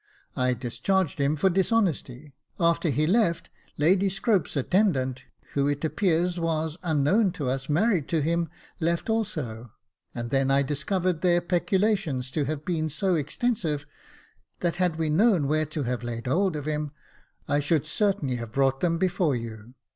[0.35, 5.21] I discharged him for dishonesty; after he left, Lady Scrope's attendant,
[5.53, 9.73] who it appeared was, unknown to us, married to him, left also,
[10.15, 13.85] and then I discovered their peculations to have been so extensive
[14.61, 16.93] that had we known where to have laid hold of him,
[17.47, 19.75] I should certainly have brought them before you.